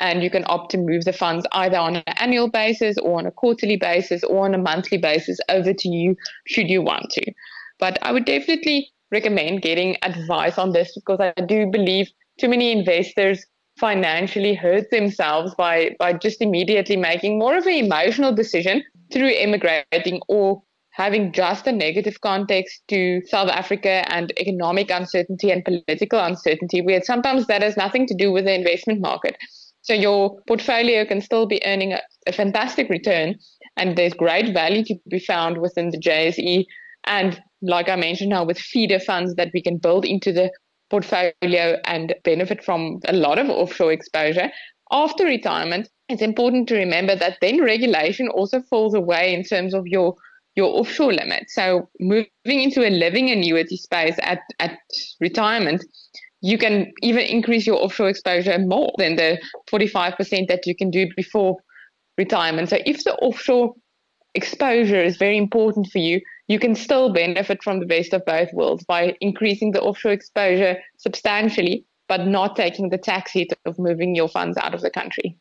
and 0.00 0.22
you 0.22 0.30
can 0.30 0.44
opt 0.46 0.70
to 0.72 0.78
move 0.78 1.04
the 1.04 1.12
funds 1.12 1.46
either 1.52 1.76
on 1.76 1.96
an 1.96 2.02
annual 2.18 2.48
basis 2.48 2.96
or 2.98 3.18
on 3.18 3.26
a 3.26 3.30
quarterly 3.30 3.76
basis 3.76 4.24
or 4.24 4.46
on 4.46 4.54
a 4.54 4.58
monthly 4.58 4.98
basis 4.98 5.38
over 5.48 5.72
to 5.72 5.88
you 5.88 6.16
should 6.46 6.68
you 6.68 6.82
want 6.82 7.10
to. 7.10 7.32
But 7.78 7.98
I 8.02 8.12
would 8.12 8.24
definitely 8.24 8.90
recommend 9.12 9.62
getting 9.62 9.96
advice 10.02 10.58
on 10.58 10.72
this 10.72 10.94
because 10.94 11.20
I 11.20 11.40
do 11.42 11.66
believe 11.70 12.10
too 12.38 12.48
many 12.48 12.72
investors 12.72 13.44
financially 13.78 14.54
hurt 14.54 14.90
themselves 14.90 15.54
by 15.54 15.96
by 15.98 16.12
just 16.12 16.42
immediately 16.42 16.96
making 16.96 17.38
more 17.38 17.56
of 17.56 17.66
an 17.66 17.72
emotional 17.72 18.34
decision 18.34 18.82
through 19.12 19.34
emigrating 19.34 20.20
or 20.28 20.62
having 20.90 21.32
just 21.32 21.66
a 21.66 21.72
negative 21.72 22.20
context 22.20 22.82
to 22.88 23.22
South 23.26 23.48
Africa 23.48 24.04
and 24.12 24.32
economic 24.38 24.90
uncertainty 24.90 25.50
and 25.50 25.64
political 25.64 26.18
uncertainty, 26.18 26.82
where 26.82 27.00
sometimes 27.02 27.46
that 27.46 27.62
has 27.62 27.76
nothing 27.76 28.06
to 28.06 28.14
do 28.14 28.30
with 28.32 28.44
the 28.44 28.54
investment 28.54 29.00
market. 29.00 29.36
So 29.82 29.94
your 29.94 30.40
portfolio 30.46 31.04
can 31.04 31.20
still 31.20 31.46
be 31.46 31.60
earning 31.64 31.92
a, 31.92 32.00
a 32.26 32.32
fantastic 32.32 32.88
return, 32.88 33.36
and 33.76 33.96
there's 33.96 34.14
great 34.14 34.52
value 34.52 34.84
to 34.84 34.94
be 35.08 35.18
found 35.18 35.58
within 35.58 35.90
the 35.90 35.98
JSE. 35.98 36.66
And 37.06 37.40
like 37.62 37.88
I 37.88 37.96
mentioned 37.96 38.30
now, 38.30 38.44
with 38.44 38.58
feeder 38.58 38.98
funds 38.98 39.34
that 39.36 39.50
we 39.54 39.62
can 39.62 39.78
build 39.78 40.04
into 40.04 40.32
the 40.32 40.50
portfolio 40.90 41.78
and 41.84 42.14
benefit 42.24 42.62
from 42.64 43.00
a 43.06 43.12
lot 43.12 43.38
of 43.38 43.48
offshore 43.48 43.92
exposure. 43.92 44.50
After 44.90 45.24
retirement, 45.24 45.88
it's 46.08 46.20
important 46.20 46.68
to 46.68 46.76
remember 46.76 47.14
that 47.14 47.38
then 47.40 47.62
regulation 47.62 48.28
also 48.28 48.60
falls 48.62 48.94
away 48.94 49.32
in 49.32 49.44
terms 49.44 49.72
of 49.72 49.86
your 49.86 50.16
your 50.56 50.80
offshore 50.80 51.12
limit. 51.12 51.44
So 51.48 51.88
moving 52.00 52.26
into 52.44 52.86
a 52.86 52.90
living 52.90 53.30
annuity 53.30 53.76
space 53.76 54.16
at, 54.20 54.40
at 54.58 54.78
retirement 55.20 55.84
you 56.40 56.58
can 56.58 56.92
even 57.02 57.24
increase 57.24 57.66
your 57.66 57.82
offshore 57.82 58.08
exposure 58.08 58.58
more 58.58 58.92
than 58.98 59.16
the 59.16 59.38
45% 59.70 60.48
that 60.48 60.66
you 60.66 60.74
can 60.74 60.90
do 60.90 61.06
before 61.16 61.56
retirement. 62.16 62.68
So 62.68 62.78
if 62.86 63.04
the 63.04 63.14
offshore 63.16 63.74
exposure 64.34 65.02
is 65.02 65.16
very 65.16 65.36
important 65.36 65.88
for 65.88 65.98
you, 65.98 66.20
you 66.48 66.58
can 66.58 66.74
still 66.74 67.12
benefit 67.12 67.62
from 67.62 67.80
the 67.80 67.86
best 67.86 68.12
of 68.12 68.24
both 68.24 68.52
worlds 68.52 68.84
by 68.84 69.16
increasing 69.20 69.72
the 69.72 69.82
offshore 69.82 70.12
exposure 70.12 70.76
substantially, 70.98 71.84
but 72.08 72.26
not 72.26 72.56
taking 72.56 72.88
the 72.88 72.98
tax 72.98 73.32
hit 73.32 73.52
of 73.66 73.78
moving 73.78 74.14
your 74.14 74.28
funds 74.28 74.56
out 74.56 74.74
of 74.74 74.80
the 74.80 74.90
country. 74.90 75.36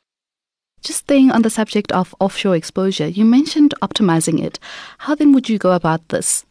Just 0.82 1.00
staying 1.00 1.32
on 1.32 1.42
the 1.42 1.50
subject 1.50 1.92
of 1.92 2.16
offshore 2.20 2.56
exposure, 2.56 3.08
you 3.08 3.26
mentioned 3.26 3.74
optimizing 3.82 4.42
it. 4.42 4.60
How 5.00 5.16
then 5.16 5.34
would 5.34 5.50
you 5.50 5.58
go 5.58 5.72
about 5.74 6.08
this? 6.10 6.46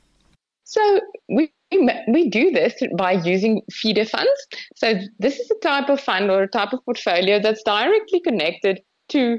So 0.65 1.01
we 1.29 1.51
we 1.71 2.31
do 2.31 2.51
this 2.51 2.75
by 2.97 3.13
using 3.13 3.63
feeder 3.71 4.05
funds. 4.05 4.47
So 4.77 4.95
this 5.19 5.39
is 5.39 5.51
a 5.51 5.59
type 5.61 5.89
of 5.89 6.01
fund 6.01 6.31
or 6.31 6.43
a 6.43 6.49
type 6.49 6.73
of 6.73 6.85
portfolio 6.85 7.41
that's 7.41 7.63
directly 7.63 8.21
connected 8.21 8.81
to 9.11 9.39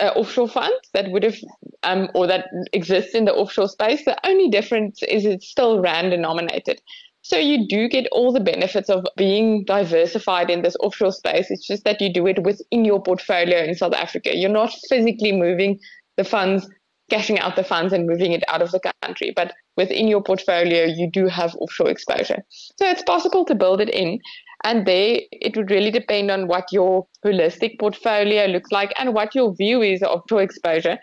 uh, 0.00 0.10
offshore 0.16 0.48
funds 0.48 0.88
that 0.92 1.10
would 1.10 1.22
have 1.22 1.36
um, 1.84 2.08
or 2.14 2.26
that 2.26 2.46
exists 2.72 3.14
in 3.14 3.24
the 3.24 3.34
offshore 3.34 3.68
space. 3.68 4.04
The 4.04 4.18
only 4.26 4.48
difference 4.48 5.02
is 5.04 5.24
it's 5.24 5.48
still 5.48 5.80
rand 5.80 6.10
denominated. 6.10 6.80
So 7.22 7.38
you 7.38 7.66
do 7.66 7.88
get 7.88 8.06
all 8.12 8.32
the 8.32 8.40
benefits 8.40 8.90
of 8.90 9.06
being 9.16 9.64
diversified 9.64 10.50
in 10.50 10.60
this 10.60 10.76
offshore 10.80 11.12
space. 11.12 11.50
It's 11.50 11.66
just 11.66 11.84
that 11.84 12.00
you 12.00 12.12
do 12.12 12.26
it 12.26 12.42
within 12.42 12.84
your 12.84 13.02
portfolio 13.02 13.64
in 13.64 13.74
South 13.74 13.94
Africa. 13.94 14.36
You're 14.36 14.50
not 14.50 14.74
physically 14.90 15.32
moving 15.32 15.78
the 16.16 16.24
funds, 16.24 16.68
cashing 17.10 17.38
out 17.38 17.56
the 17.56 17.64
funds 17.64 17.92
and 17.92 18.06
moving 18.06 18.32
it 18.32 18.42
out 18.48 18.62
of 18.62 18.70
the 18.70 18.80
country. 19.02 19.32
But 19.34 19.52
within 19.76 20.08
your 20.08 20.22
portfolio, 20.22 20.84
you 20.84 21.10
do 21.10 21.26
have 21.26 21.54
offshore 21.56 21.90
exposure. 21.90 22.42
So 22.50 22.88
it's 22.88 23.02
possible 23.02 23.44
to 23.46 23.54
build 23.54 23.80
it 23.80 23.90
in. 23.90 24.20
And 24.64 24.86
there, 24.86 25.20
it 25.30 25.56
would 25.56 25.70
really 25.70 25.90
depend 25.90 26.30
on 26.30 26.48
what 26.48 26.72
your 26.72 27.06
holistic 27.24 27.78
portfolio 27.78 28.46
looks 28.46 28.72
like 28.72 28.92
and 28.98 29.12
what 29.12 29.34
your 29.34 29.54
view 29.54 29.82
is 29.82 30.02
of 30.02 30.20
offshore 30.20 30.42
exposure. 30.42 30.98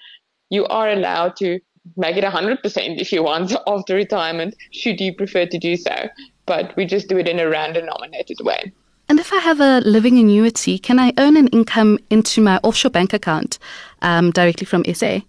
You 0.50 0.66
are 0.66 0.90
allowed 0.90 1.36
to 1.38 1.60
make 1.98 2.18
it 2.18 2.24
100% 2.24 3.00
if 3.00 3.12
you 3.12 3.24
want 3.24 3.54
after 3.68 3.96
retirement, 3.96 4.56
should 4.72 5.00
you 5.00 5.14
prefer 5.16 5.46
to 5.46 5.58
do 5.60 5.76
so. 5.76 6.10
But 6.46 6.76
we 6.76 6.86
just 6.86 7.08
do 7.08 7.18
it 7.18 7.28
in 7.28 7.40
a 7.40 7.48
rand 7.48 7.76
denominated 7.76 8.38
way. 8.42 8.72
And 9.08 9.20
if 9.20 9.34
I 9.34 9.40
have 9.40 9.60
a 9.60 9.82
living 9.82 10.18
annuity, 10.18 10.80
can 10.80 10.98
I 10.98 11.12
earn 11.18 11.36
an 11.38 11.48
income 11.48 12.00
into 12.10 12.42
my 12.42 12.58
offshore 12.64 12.92
bank 12.92 13.14
account 13.14 13.60
um, 14.02 14.32
directly 14.32 14.66
from 14.66 14.86
SA? 14.94 15.20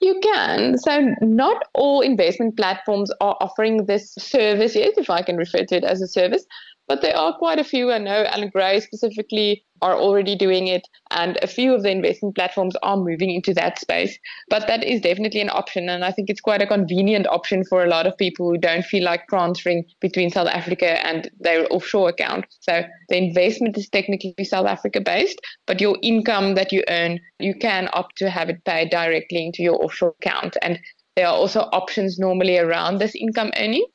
You 0.00 0.20
can. 0.22 0.76
So, 0.78 1.14
not 1.22 1.64
all 1.74 2.02
investment 2.02 2.56
platforms 2.56 3.10
are 3.20 3.36
offering 3.40 3.86
this 3.86 4.14
service 4.14 4.74
yet, 4.76 4.92
if 4.96 5.08
I 5.08 5.22
can 5.22 5.36
refer 5.36 5.64
to 5.64 5.76
it 5.76 5.84
as 5.84 6.02
a 6.02 6.06
service. 6.06 6.44
But 6.88 7.02
there 7.02 7.16
are 7.16 7.36
quite 7.36 7.58
a 7.58 7.64
few. 7.64 7.90
I 7.90 7.98
know 7.98 8.24
Allan 8.24 8.50
Gray 8.50 8.80
specifically 8.80 9.64
are 9.82 9.94
already 9.94 10.36
doing 10.36 10.68
it, 10.68 10.86
and 11.10 11.38
a 11.42 11.46
few 11.46 11.74
of 11.74 11.82
the 11.82 11.90
investment 11.90 12.34
platforms 12.34 12.76
are 12.82 12.96
moving 12.96 13.30
into 13.30 13.52
that 13.54 13.78
space. 13.78 14.18
But 14.48 14.66
that 14.68 14.84
is 14.84 15.00
definitely 15.00 15.40
an 15.40 15.50
option, 15.50 15.88
and 15.88 16.04
I 16.04 16.12
think 16.12 16.30
it's 16.30 16.40
quite 16.40 16.62
a 16.62 16.66
convenient 16.66 17.26
option 17.26 17.64
for 17.64 17.84
a 17.84 17.88
lot 17.88 18.06
of 18.06 18.16
people 18.16 18.48
who 18.48 18.58
don't 18.58 18.84
feel 18.84 19.04
like 19.04 19.26
transferring 19.28 19.84
between 20.00 20.30
South 20.30 20.48
Africa 20.48 21.04
and 21.04 21.30
their 21.40 21.66
offshore 21.70 22.08
account. 22.08 22.46
So 22.60 22.84
the 23.08 23.16
investment 23.16 23.76
is 23.76 23.88
technically 23.88 24.34
South 24.44 24.66
Africa 24.66 25.00
based, 25.00 25.40
but 25.66 25.80
your 25.80 25.98
income 26.02 26.54
that 26.54 26.72
you 26.72 26.82
earn, 26.88 27.20
you 27.38 27.54
can 27.54 27.88
opt 27.92 28.16
to 28.18 28.30
have 28.30 28.48
it 28.48 28.64
paid 28.64 28.90
directly 28.90 29.44
into 29.44 29.62
your 29.62 29.82
offshore 29.82 30.14
account. 30.22 30.56
And 30.62 30.78
there 31.16 31.26
are 31.26 31.34
also 31.34 31.60
options 31.72 32.18
normally 32.18 32.58
around 32.58 32.98
this 32.98 33.14
income 33.14 33.50
earning. 33.58 33.86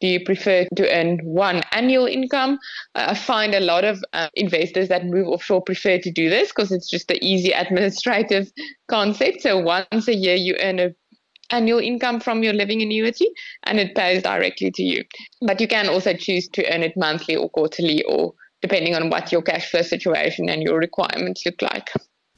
Do 0.00 0.06
you 0.06 0.24
prefer 0.24 0.66
to 0.76 0.94
earn 0.94 1.18
one 1.24 1.62
annual 1.72 2.06
income? 2.06 2.58
I 2.94 3.14
find 3.14 3.54
a 3.54 3.60
lot 3.60 3.84
of 3.84 4.02
uh, 4.12 4.28
investors 4.34 4.88
that 4.88 5.04
move 5.04 5.26
offshore 5.26 5.62
prefer 5.62 5.98
to 5.98 6.10
do 6.10 6.28
this 6.30 6.48
because 6.48 6.72
it's 6.72 6.88
just 6.88 7.08
the 7.08 7.22
easy 7.24 7.52
administrative 7.64 8.50
concept. 8.88 9.42
So 9.42 9.58
once 9.58 10.08
a 10.08 10.14
year, 10.14 10.36
you 10.36 10.56
earn 10.60 10.78
a 10.78 10.90
annual 11.52 11.80
income 11.80 12.20
from 12.20 12.42
your 12.42 12.52
living 12.52 12.80
annuity 12.80 13.28
and 13.64 13.80
it 13.80 13.94
pays 13.94 14.22
directly 14.22 14.70
to 14.70 14.82
you. 14.82 15.04
But 15.42 15.60
you 15.60 15.68
can 15.68 15.88
also 15.88 16.14
choose 16.14 16.48
to 16.48 16.72
earn 16.72 16.82
it 16.82 16.96
monthly 16.96 17.36
or 17.36 17.50
quarterly 17.50 18.02
or 18.04 18.34
depending 18.62 18.94
on 18.94 19.10
what 19.10 19.32
your 19.32 19.42
cash 19.42 19.70
flow 19.70 19.82
situation 19.82 20.48
and 20.48 20.62
your 20.62 20.78
requirements 20.78 21.44
look 21.44 21.60
like. 21.62 21.90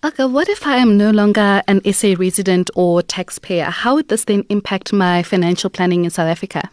Okay, 0.05 0.25
what 0.25 0.49
if 0.49 0.67
I 0.67 0.79
am 0.79 0.97
no 0.97 1.11
longer 1.11 1.63
an 1.69 1.81
SA 1.93 2.15
resident 2.19 2.71
or 2.75 3.03
taxpayer? 3.03 3.67
How 3.67 3.95
would 3.95 4.09
this 4.09 4.25
then 4.25 4.45
impact 4.49 4.93
my 4.93 5.23
financial 5.23 5.71
planning 5.71 6.05
in 6.05 6.11
South 6.11 6.29
Africa? 6.29 6.71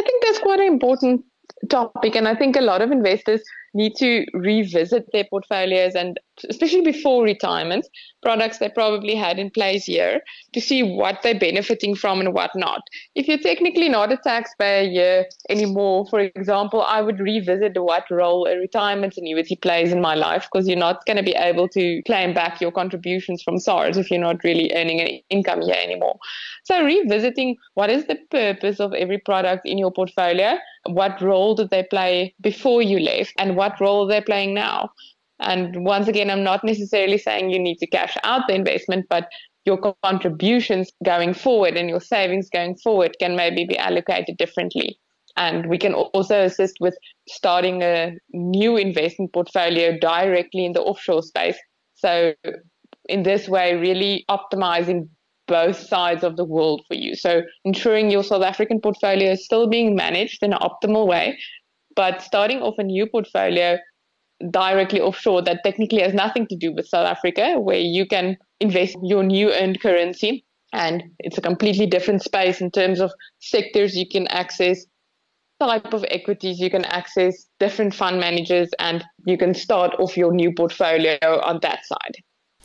I 0.00 0.02
think 0.02 0.24
that's 0.24 0.38
quite 0.38 0.60
an 0.60 0.66
important 0.66 1.24
topic. 1.68 2.16
And 2.16 2.26
I 2.26 2.34
think 2.34 2.56
a 2.56 2.62
lot 2.62 2.80
of 2.80 2.90
investors 2.90 3.42
need 3.74 3.94
to 3.96 4.24
revisit 4.34 5.06
their 5.12 5.24
portfolios 5.30 5.94
and 5.94 6.18
especially 6.48 6.82
before 6.82 7.24
retirement, 7.24 7.86
products 8.22 8.58
they 8.58 8.68
probably 8.68 9.14
had 9.14 9.38
in 9.38 9.50
place 9.50 9.84
here 9.84 10.20
to 10.52 10.60
see 10.60 10.82
what 10.82 11.18
they're 11.22 11.38
benefiting 11.38 11.94
from 11.94 12.20
and 12.20 12.32
what 12.32 12.50
not. 12.54 12.80
If 13.14 13.28
you're 13.28 13.38
technically 13.38 13.88
not 13.88 14.12
a 14.12 14.16
taxpayer 14.16 14.88
here 14.88 15.26
anymore, 15.48 16.06
for 16.08 16.20
example, 16.20 16.82
I 16.82 17.02
would 17.02 17.20
revisit 17.20 17.80
what 17.80 18.04
role 18.10 18.46
a 18.46 18.56
retirement 18.56 19.16
annuity 19.16 19.56
plays 19.56 19.92
in 19.92 20.00
my 20.00 20.14
life 20.14 20.48
because 20.50 20.68
you're 20.68 20.78
not 20.78 21.04
going 21.06 21.16
to 21.16 21.22
be 21.22 21.36
able 21.36 21.68
to 21.68 22.02
claim 22.02 22.34
back 22.34 22.60
your 22.60 22.72
contributions 22.72 23.42
from 23.42 23.58
SARS 23.58 23.96
if 23.96 24.10
you're 24.10 24.20
not 24.20 24.42
really 24.44 24.72
earning 24.74 25.00
an 25.00 25.20
income 25.30 25.62
here 25.62 25.76
anymore. 25.82 26.18
So 26.64 26.82
revisiting 26.84 27.56
what 27.74 27.90
is 27.90 28.06
the 28.06 28.16
purpose 28.30 28.80
of 28.80 28.92
every 28.94 29.18
product 29.18 29.66
in 29.66 29.78
your 29.78 29.90
portfolio, 29.90 30.58
what 30.86 31.20
role 31.20 31.54
did 31.54 31.70
they 31.70 31.82
play 31.82 32.34
before 32.40 32.82
you 32.82 33.00
left, 33.00 33.34
and 33.38 33.56
what 33.60 33.80
role 33.80 34.06
they're 34.06 34.30
playing 34.32 34.54
now. 34.54 34.88
And 35.38 35.84
once 35.84 36.08
again, 36.08 36.30
I'm 36.30 36.42
not 36.42 36.64
necessarily 36.64 37.18
saying 37.18 37.50
you 37.50 37.58
need 37.58 37.78
to 37.78 37.86
cash 37.86 38.16
out 38.24 38.42
the 38.48 38.54
investment, 38.54 39.06
but 39.10 39.28
your 39.66 39.78
contributions 40.02 40.90
going 41.04 41.34
forward 41.34 41.76
and 41.76 41.88
your 41.88 42.00
savings 42.00 42.48
going 42.48 42.76
forward 42.76 43.16
can 43.20 43.36
maybe 43.36 43.66
be 43.66 43.76
allocated 43.76 44.36
differently. 44.38 44.98
And 45.36 45.68
we 45.68 45.78
can 45.78 45.94
also 45.94 46.42
assist 46.48 46.76
with 46.80 46.96
starting 47.28 47.82
a 47.82 48.16
new 48.32 48.76
investment 48.76 49.32
portfolio 49.32 49.98
directly 49.98 50.64
in 50.64 50.72
the 50.72 50.82
offshore 50.82 51.22
space. 51.22 51.58
So, 51.94 52.34
in 53.08 53.22
this 53.22 53.48
way, 53.48 53.76
really 53.76 54.24
optimizing 54.30 55.08
both 55.46 55.76
sides 55.76 56.22
of 56.24 56.36
the 56.36 56.44
world 56.44 56.82
for 56.88 56.94
you. 56.94 57.14
So, 57.14 57.42
ensuring 57.64 58.10
your 58.10 58.24
South 58.24 58.42
African 58.42 58.80
portfolio 58.80 59.32
is 59.32 59.44
still 59.44 59.68
being 59.68 59.94
managed 59.94 60.42
in 60.42 60.52
an 60.52 60.58
optimal 60.68 61.06
way, 61.06 61.38
but 61.96 62.22
starting 62.22 62.60
off 62.60 62.78
a 62.78 62.82
new 62.82 63.06
portfolio 63.06 63.78
directly 64.50 65.00
offshore 65.00 65.42
that 65.42 65.62
technically 65.64 66.00
has 66.00 66.14
nothing 66.14 66.46
to 66.46 66.56
do 66.56 66.72
with 66.72 66.88
South 66.88 67.06
Africa, 67.06 67.60
where 67.60 67.78
you 67.78 68.06
can 68.06 68.36
invest 68.60 68.96
your 69.02 69.22
new 69.22 69.52
earned 69.52 69.80
currency. 69.80 70.44
And 70.72 71.02
it's 71.18 71.36
a 71.36 71.42
completely 71.42 71.86
different 71.86 72.22
space 72.22 72.60
in 72.60 72.70
terms 72.70 73.00
of 73.00 73.12
sectors 73.40 73.96
you 73.96 74.08
can 74.08 74.28
access, 74.28 74.86
type 75.58 75.92
of 75.92 76.04
equities 76.10 76.60
you 76.60 76.70
can 76.70 76.84
access, 76.86 77.46
different 77.58 77.94
fund 77.94 78.20
managers, 78.20 78.70
and 78.78 79.04
you 79.26 79.36
can 79.36 79.52
start 79.52 79.94
off 79.98 80.16
your 80.16 80.32
new 80.32 80.54
portfolio 80.54 81.18
on 81.22 81.58
that 81.62 81.84
side. 81.84 82.14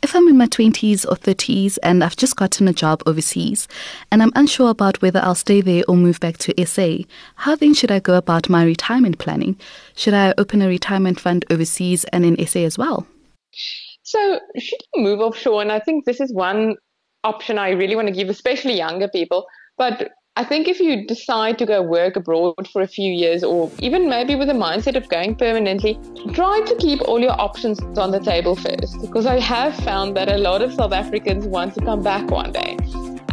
If 0.04 0.16
I'm 0.16 0.28
in 0.28 0.38
my 0.38 0.46
20s 0.46 1.06
or 1.06 1.16
30s 1.16 1.80
and 1.82 2.04
I've 2.04 2.16
just 2.16 2.36
gotten 2.36 2.68
a 2.68 2.74
job 2.74 3.02
overseas 3.06 3.68
and 4.12 4.22
I'm 4.22 4.32
unsure 4.36 4.70
about 4.70 5.02
whether 5.02 5.20
I'll 5.20 5.36
stay 5.36 5.62
there 5.62 5.84
or 5.88 5.98
move 5.98 6.20
back 6.20 6.38
to 6.40 6.66
SA, 6.66 6.98
how 7.36 7.56
then 7.56 7.74
should 7.74 7.92
I 7.92 8.00
go 8.00 8.16
about 8.16 8.50
my 8.50 8.64
retirement 8.64 9.18
planning? 9.18 9.58
Should 9.96 10.14
I 10.14 10.34
open 10.38 10.62
a 10.62 10.68
retirement 10.68 11.20
fund 11.20 11.44
overseas 11.50 12.04
and 12.06 12.24
in 12.24 12.46
SA 12.46 12.60
as 12.60 12.78
well? 12.78 13.08
So, 14.04 14.40
should 14.60 14.80
you 14.94 15.04
move 15.04 15.20
offshore? 15.20 15.62
And 15.62 15.72
I 15.72 15.80
think 15.80 16.06
this 16.06 16.22
is 16.22 16.32
one 16.32 16.76
option 17.24 17.58
I 17.58 17.72
really 17.72 17.96
want 17.96 18.08
to 18.08 18.14
give, 18.14 18.30
especially 18.30 18.78
younger 18.78 19.08
people. 19.08 19.48
But 19.78 20.12
I 20.38 20.44
think 20.44 20.68
if 20.68 20.82
you 20.82 21.06
decide 21.06 21.58
to 21.60 21.66
go 21.66 21.82
work 21.82 22.18
abroad 22.18 22.68
for 22.68 22.82
a 22.82 22.88
few 22.88 23.10
years 23.10 23.42
or 23.42 23.72
even 23.80 24.10
maybe 24.10 24.36
with 24.36 24.50
a 24.50 24.54
mindset 24.54 24.98
of 24.98 25.08
going 25.08 25.36
permanently, 25.36 25.98
try 26.34 26.60
to 26.60 26.76
keep 26.76 27.02
all 27.04 27.22
your 27.22 27.40
options 27.40 27.82
on 27.98 28.12
the 28.12 28.20
table 28.20 28.54
first 28.54 29.00
because 29.00 29.26
I 29.26 29.40
have 29.40 29.74
found 29.78 30.18
that 30.18 30.30
a 30.30 30.38
lot 30.38 30.62
of 30.62 30.74
South 30.74 30.92
Africans 30.92 31.46
want 31.46 31.74
to 31.76 31.86
come 31.86 32.04
back 32.04 32.30
one 32.30 32.52
day. 32.52 32.78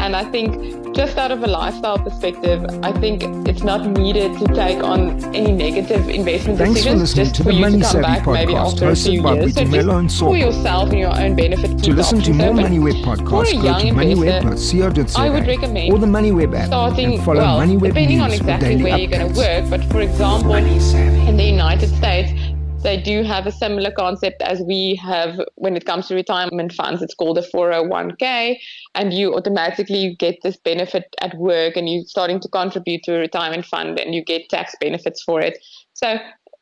And 0.02 0.16
I 0.16 0.24
think, 0.24 0.96
just 0.96 1.16
out 1.16 1.30
of 1.30 1.44
a 1.44 1.46
lifestyle 1.46 1.96
perspective, 1.96 2.66
I 2.82 2.90
think 2.90 3.22
it's 3.48 3.62
not 3.62 3.86
needed 3.86 4.36
to 4.40 4.46
take 4.52 4.82
on 4.82 5.24
any 5.32 5.52
negative 5.52 6.08
investment 6.08 6.58
Thanks 6.58 6.82
decisions 6.82 7.10
for 7.12 7.16
just 7.18 7.34
to 7.36 7.42
for 7.44 7.48
the 7.50 7.54
you 7.54 7.60
Money 7.60 7.78
to 7.78 7.84
come 7.84 8.02
back 8.02 8.26
maybe 8.26 8.56
after 8.56 8.88
a 8.88 8.96
few 8.96 9.22
years. 9.22 9.54
So 9.54 9.64
just 9.64 10.18
for 10.18 10.36
yourself 10.36 10.90
and 10.90 10.98
your 10.98 11.16
own 11.16 11.36
benefit, 11.36 11.78
To 11.84 11.92
listen 11.92 12.20
to 12.22 12.32
more 12.34 12.48
open. 12.48 12.64
MoneyWeb 12.64 13.04
podcasts, 13.04 13.62
go 13.62 13.78
to 13.78 13.86
moneyweb.co.za 13.94 15.20
I 15.20 15.30
would 15.30 15.46
recommend 15.46 15.92
or 15.92 15.98
the 16.00 16.06
MoneyWeb 16.06 16.52
app 16.52 16.66
starting 16.66 17.14
and 17.14 17.24
follow 17.24 17.40
well, 17.40 17.60
MoneyWeb 17.60 17.86
depending 17.86 18.20
on 18.20 18.32
exactly 18.32 18.82
where 18.82 18.98
you're 18.98 19.08
going 19.08 19.32
to 19.32 19.38
work. 19.38 19.70
But 19.70 19.84
for 19.84 20.00
example, 20.00 20.52
in 20.54 21.36
the 21.36 21.44
United 21.44 21.90
States, 21.94 22.32
they 22.82 23.00
do 23.00 23.22
have 23.22 23.46
a 23.46 23.52
similar 23.52 23.90
concept 23.90 24.42
as 24.42 24.60
we 24.60 24.98
have 25.02 25.40
when 25.54 25.76
it 25.76 25.86
comes 25.86 26.08
to 26.08 26.14
retirement 26.14 26.72
funds. 26.72 27.02
It's 27.02 27.14
called 27.14 27.38
a 27.38 27.42
401k, 27.42 28.58
and 28.94 29.12
you 29.12 29.34
automatically 29.34 30.16
get 30.18 30.36
this 30.42 30.56
benefit 30.56 31.04
at 31.20 31.36
work, 31.36 31.76
and 31.76 31.88
you're 31.88 32.04
starting 32.04 32.40
to 32.40 32.48
contribute 32.48 33.02
to 33.04 33.16
a 33.16 33.18
retirement 33.18 33.66
fund, 33.66 33.98
and 33.98 34.14
you 34.14 34.24
get 34.24 34.48
tax 34.48 34.74
benefits 34.80 35.22
for 35.22 35.40
it. 35.40 35.58
So 35.94 36.18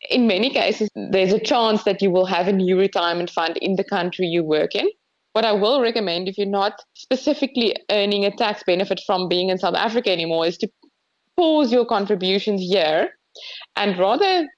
in 0.09 0.27
many 0.27 0.51
cases, 0.51 0.89
there's 0.95 1.33
a 1.33 1.39
chance 1.39 1.85
that 1.85 2.01
you 2.01 2.11
will 2.11 2.27
have 2.27 2.49
a 2.49 2.53
new 2.53 2.79
retirement 2.79 3.31
fund 3.31 3.57
in 3.59 3.77
the 3.77 3.85
country 3.85 4.27
you 4.27 4.43
work 4.43 4.75
in. 4.75 4.89
What 5.33 5.45
I 5.45 5.53
will 5.53 5.81
recommend 5.81 6.29
if 6.29 6.37
you're 6.37 6.47
not 6.47 6.81
specifically 6.95 7.77
earning 7.91 8.25
a 8.25 8.35
tax 8.35 8.63
benefit 8.67 9.01
from 9.07 9.29
being 9.29 9.51
in 9.51 9.59
South 9.59 9.77
Africa 9.77 10.11
anymore 10.11 10.47
is 10.47 10.59
to 10.59 10.69
pause 11.37 11.73
your 11.73 11.87
contributions 11.87 12.61
here 12.61 13.11
and 13.77 13.97
rather 13.97 14.49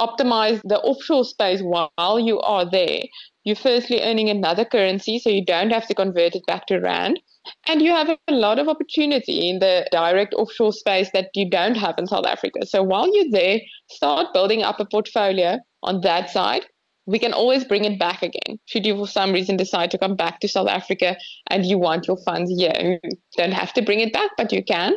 optimize 0.00 0.60
the 0.64 0.78
offshore 0.80 1.24
space 1.24 1.60
while 1.60 2.18
you 2.18 2.40
are 2.40 2.68
there 2.68 3.02
you're 3.46 3.54
firstly 3.54 4.02
earning 4.02 4.28
another 4.28 4.64
currency, 4.64 5.20
so 5.20 5.30
you 5.30 5.44
don't 5.44 5.70
have 5.70 5.86
to 5.86 5.94
convert 5.94 6.34
it 6.34 6.44
back 6.46 6.66
to 6.66 6.80
Rand. 6.80 7.20
And 7.68 7.80
you 7.80 7.92
have 7.92 8.08
a 8.08 8.32
lot 8.32 8.58
of 8.58 8.66
opportunity 8.66 9.48
in 9.48 9.60
the 9.60 9.86
direct 9.92 10.34
offshore 10.34 10.72
space 10.72 11.10
that 11.14 11.30
you 11.32 11.48
don't 11.48 11.76
have 11.76 11.94
in 11.96 12.08
South 12.08 12.26
Africa. 12.26 12.66
So 12.66 12.82
while 12.82 13.06
you're 13.14 13.30
there, 13.30 13.60
start 13.88 14.34
building 14.34 14.64
up 14.64 14.80
a 14.80 14.84
portfolio 14.84 15.60
on 15.84 16.00
that 16.00 16.28
side. 16.28 16.66
We 17.06 17.20
can 17.20 17.32
always 17.32 17.64
bring 17.64 17.84
it 17.84 18.00
back 18.00 18.20
again. 18.20 18.58
Should 18.64 18.84
you, 18.84 18.96
for 18.96 19.06
some 19.06 19.32
reason, 19.32 19.56
decide 19.56 19.92
to 19.92 19.98
come 19.98 20.16
back 20.16 20.40
to 20.40 20.48
South 20.48 20.66
Africa 20.66 21.16
and 21.48 21.64
you 21.64 21.78
want 21.78 22.08
your 22.08 22.18
funds 22.24 22.50
here, 22.50 22.98
you 23.04 23.10
don't 23.36 23.52
have 23.52 23.72
to 23.74 23.82
bring 23.82 24.00
it 24.00 24.12
back, 24.12 24.32
but 24.36 24.50
you 24.50 24.64
can. 24.64 24.94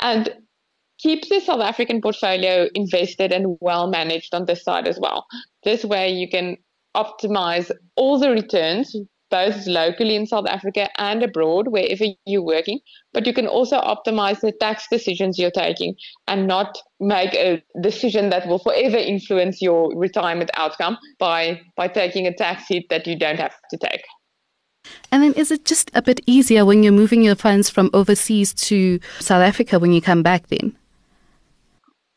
And 0.00 0.32
keep 1.04 1.28
the 1.28 1.40
South 1.40 1.60
African 1.60 2.00
portfolio 2.00 2.66
invested 2.74 3.30
and 3.30 3.58
well 3.60 3.86
managed 3.86 4.34
on 4.34 4.46
this 4.46 4.64
side 4.64 4.88
as 4.88 4.98
well. 4.98 5.26
This 5.62 5.84
way, 5.84 6.10
you 6.10 6.28
can 6.28 6.56
optimize 6.96 7.70
all 7.94 8.18
the 8.18 8.30
returns 8.30 8.96
both 9.30 9.66
locally 9.66 10.14
in 10.14 10.26
South 10.26 10.46
Africa 10.46 10.88
and 10.96 11.22
abroad, 11.22 11.68
wherever 11.68 12.04
you're 12.24 12.42
working. 12.42 12.78
But 13.12 13.26
you 13.26 13.34
can 13.34 13.46
also 13.46 13.80
optimize 13.80 14.40
the 14.40 14.52
tax 14.52 14.86
decisions 14.90 15.38
you're 15.38 15.50
taking 15.50 15.96
and 16.26 16.46
not 16.46 16.78
make 17.00 17.34
a 17.34 17.62
decision 17.82 18.30
that 18.30 18.46
will 18.46 18.60
forever 18.60 18.96
influence 18.96 19.60
your 19.60 19.94
retirement 19.98 20.50
outcome 20.54 20.96
by, 21.18 21.60
by 21.76 21.88
taking 21.88 22.26
a 22.26 22.34
tax 22.34 22.68
hit 22.68 22.84
that 22.90 23.06
you 23.06 23.18
don't 23.18 23.40
have 23.40 23.54
to 23.70 23.76
take. 23.76 24.04
And 25.10 25.22
then 25.22 25.32
is 25.32 25.50
it 25.50 25.64
just 25.64 25.90
a 25.94 26.02
bit 26.02 26.20
easier 26.26 26.64
when 26.64 26.82
you're 26.82 26.92
moving 26.92 27.24
your 27.24 27.34
funds 27.34 27.68
from 27.68 27.90
overseas 27.92 28.54
to 28.68 29.00
South 29.18 29.42
Africa 29.42 29.78
when 29.78 29.92
you 29.92 30.00
come 30.00 30.22
back 30.22 30.46
then? 30.46 30.76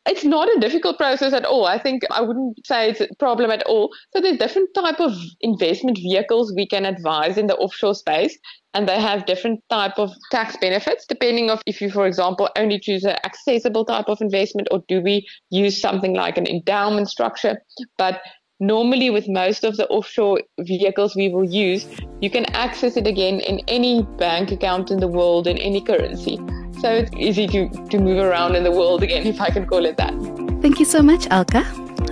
It's 0.08 0.24
not 0.24 0.48
a 0.48 0.60
difficult 0.60 0.98
process 0.98 1.34
at 1.34 1.46
all. 1.46 1.66
I 1.66 1.78
think 1.78 2.04
I 2.12 2.22
wouldn't 2.22 2.66
say 2.66 2.90
it's 2.90 3.02
a 3.02 3.08
problem 3.20 3.52
at 3.52 3.64
all. 3.64 3.92
So 4.14 4.22
there's 4.22 4.38
different 4.38 4.70
type 4.74 5.00
of 5.00 5.14
investment 5.42 5.98
vehicles 5.98 6.54
we 6.56 6.66
can 6.66 6.86
advise 6.86 7.38
in 7.38 7.48
the 7.48 7.58
offshore 7.58 7.96
space 7.96 8.38
and 8.74 8.88
they 8.88 9.00
have 9.02 9.26
different 9.26 9.62
type 9.70 9.98
of 9.98 10.12
tax 10.32 10.56
benefits 10.58 11.06
depending 11.08 11.50
of 11.50 11.62
if 11.66 11.82
you 11.82 11.90
for 11.90 12.06
example 12.06 12.50
only 12.56 12.80
choose 12.80 13.04
an 13.04 13.18
accessible 13.26 13.84
type 13.84 14.08
of 14.08 14.22
investment 14.22 14.68
or 14.72 14.84
do 14.88 15.02
we 15.02 15.28
use 15.50 15.82
something 15.82 16.14
like 16.14 16.38
an 16.38 16.48
endowment 16.48 17.10
structure. 17.10 17.62
But 17.98 18.22
normally 18.60 19.10
with 19.10 19.28
most 19.28 19.64
of 19.64 19.78
the 19.78 19.88
offshore 19.88 20.42
vehicles 20.60 21.16
we 21.16 21.30
will 21.30 21.50
use, 21.50 21.86
you 22.22 22.30
can 22.30 22.46
access 22.56 22.98
it 22.98 23.08
again 23.08 23.40
in 23.42 23.60
any 23.68 24.04
bank 24.18 24.52
account 24.52 24.90
in 24.90 25.00
the 25.00 25.08
world 25.08 25.48
in 25.48 25.58
any 25.58 25.82
currency. 25.82 26.40
So 26.82 26.94
it's 26.94 27.12
easy 27.16 27.48
to, 27.48 27.70
to 27.70 27.98
move 28.00 28.20
around 28.20 28.56
in 28.56 28.64
the 28.64 28.72
world 28.72 29.04
again, 29.04 29.26
if 29.26 29.42
I 29.42 29.50
can 29.50 29.66
call 29.66 29.86
it 29.86 29.98
that. 29.98 30.14
Thank 30.62 30.80
you 30.80 30.86
so 30.86 31.02
much, 31.02 31.28
Elke. 31.32 31.64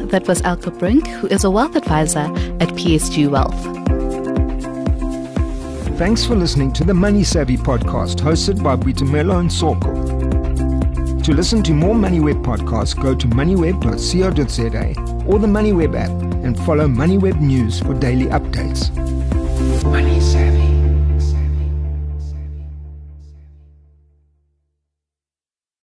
That 0.10 0.28
was 0.28 0.42
Elke 0.42 0.78
Brink, 0.80 1.08
who 1.08 1.28
is 1.28 1.44
a 1.44 1.52
wealth 1.52 1.76
advisor 1.76 2.20
at 2.60 2.70
PSG 2.70 3.28
Wealth. 3.30 3.56
Thanks 5.98 6.26
for 6.26 6.36
listening 6.36 6.74
to 6.74 6.84
the 6.84 6.94
Money 6.94 7.24
Savvy 7.24 7.58
podcast 7.58 8.18
hosted 8.18 8.62
by 8.64 8.76
Boitumelo 8.76 9.40
and 9.40 9.50
Sorko. 9.50 9.94
To 11.24 11.34
listen 11.34 11.64
to 11.64 11.74
more 11.74 11.96
MoneyWeb 11.96 12.44
podcasts, 12.44 13.02
go 13.02 13.16
to 13.16 13.28
moneyweb.co.za 13.28 15.26
or 15.26 15.40
the 15.40 15.48
MoneyWeb 15.48 15.96
app 15.96 16.12
and 16.44 16.58
follow 16.66 16.88
MoneyWeb 16.88 17.40
News 17.40 17.80
for 17.80 17.94
daily 17.94 18.26
updates. 18.26 18.94
Money 19.86 20.20
Savvy. 20.20 20.55